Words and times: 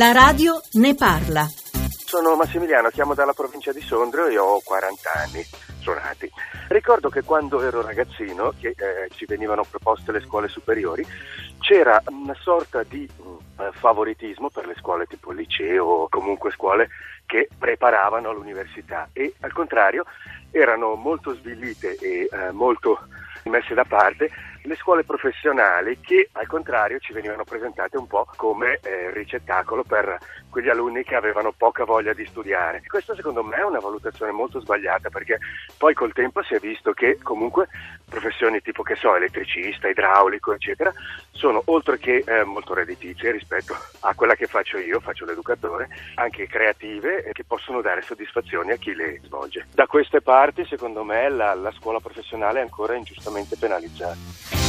La 0.00 0.12
radio 0.12 0.58
ne 0.80 0.94
parla. 0.94 1.44
Sono 1.44 2.34
Massimiliano, 2.34 2.88
chiamo 2.88 3.12
dalla 3.12 3.34
provincia 3.34 3.70
di 3.70 3.82
Sondrio 3.82 4.28
e 4.28 4.38
ho 4.38 4.58
40 4.64 5.10
anni 5.12 5.44
suonati. 5.80 6.26
Ricordo 6.68 7.10
che 7.10 7.22
quando 7.22 7.60
ero 7.60 7.82
ragazzino, 7.82 8.54
che 8.58 8.68
eh, 8.68 9.10
ci 9.10 9.26
venivano 9.26 9.62
proposte 9.68 10.10
le 10.10 10.22
scuole 10.22 10.48
superiori, 10.48 11.06
c'era 11.58 12.02
una 12.06 12.34
sorta 12.40 12.82
di 12.82 13.06
eh, 13.06 13.68
favoritismo 13.72 14.48
per 14.48 14.64
le 14.64 14.74
scuole 14.78 15.04
tipo 15.04 15.32
liceo 15.32 15.84
o 15.84 16.08
comunque 16.08 16.50
scuole 16.50 16.88
che 17.26 17.50
preparavano 17.58 18.30
all'università 18.30 19.10
e 19.12 19.34
al 19.40 19.52
contrario 19.52 20.06
erano 20.50 20.94
molto 20.94 21.34
svillite 21.34 21.96
e 21.96 22.26
eh, 22.32 22.52
molto 22.52 23.00
messe 23.44 23.74
da 23.74 23.84
parte 23.84 24.30
le 24.62 24.76
scuole 24.76 25.04
professionali 25.04 25.98
che 26.00 26.28
al 26.32 26.46
contrario 26.46 26.98
ci 26.98 27.12
venivano 27.12 27.44
presentate 27.44 27.96
un 27.96 28.06
po' 28.06 28.26
come 28.36 28.78
eh, 28.82 29.10
ricettacolo 29.12 29.82
per 29.82 30.18
quegli 30.50 30.68
alunni 30.68 31.02
che 31.04 31.14
avevano 31.14 31.52
poca 31.52 31.84
voglia 31.84 32.12
di 32.12 32.26
studiare. 32.26 32.82
Questa 32.86 33.14
secondo 33.14 33.42
me 33.42 33.56
è 33.56 33.64
una 33.64 33.78
valutazione 33.78 34.32
molto 34.32 34.60
sbagliata 34.60 35.08
perché 35.08 35.38
poi 35.78 35.94
col 35.94 36.12
tempo 36.12 36.42
si 36.42 36.54
è 36.54 36.58
visto 36.58 36.92
che 36.92 37.18
comunque 37.22 37.68
professioni 38.08 38.60
tipo 38.60 38.82
che 38.82 38.96
so, 38.96 39.14
elettricista, 39.14 39.88
idraulico, 39.88 40.52
eccetera, 40.52 40.92
sono 41.30 41.62
oltre 41.66 41.98
che 41.98 42.24
eh, 42.26 42.44
molto 42.44 42.74
redditizie 42.74 43.30
rispetto 43.30 43.76
a 44.00 44.14
quella 44.14 44.34
che 44.34 44.46
faccio 44.46 44.76
io, 44.78 45.00
faccio 45.00 45.24
l'educatore, 45.24 45.88
anche 46.16 46.46
creative 46.46 47.22
e 47.22 47.32
che 47.32 47.44
possono 47.44 47.80
dare 47.80 48.02
soddisfazioni 48.02 48.72
a 48.72 48.76
chi 48.76 48.94
le 48.94 49.20
svolge. 49.22 49.68
Da 49.72 49.86
queste 49.86 50.20
parti 50.20 50.66
secondo 50.66 51.04
me 51.04 51.28
la, 51.28 51.54
la 51.54 51.70
scuola 51.72 52.00
professionale 52.00 52.58
è 52.58 52.62
ancora 52.62 52.94
ingiustamente 52.94 53.56
penalizzata. 53.56 54.59